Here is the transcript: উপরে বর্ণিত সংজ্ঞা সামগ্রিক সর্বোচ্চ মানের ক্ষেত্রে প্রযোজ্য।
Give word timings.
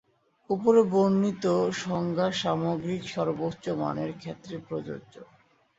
উপরে 0.49 0.81
বর্ণিত 0.91 1.45
সংজ্ঞা 1.81 2.27
সামগ্রিক 2.41 3.01
সর্বোচ্চ 3.07 3.65
মানের 3.81 4.11
ক্ষেত্রে 4.17 4.55
প্রযোজ্য। 4.67 5.13